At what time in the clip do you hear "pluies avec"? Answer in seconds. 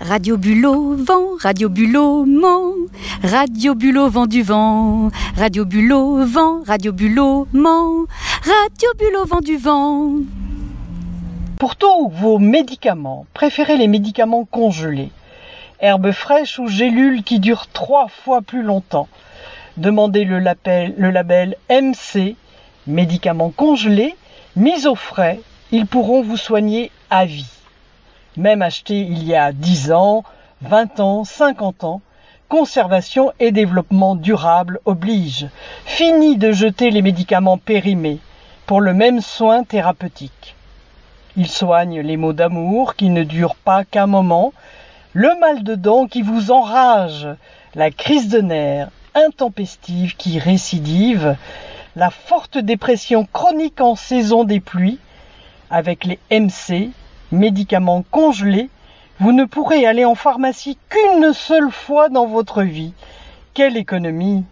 54.60-56.04